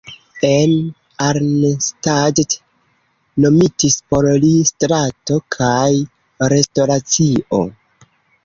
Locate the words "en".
0.47-0.71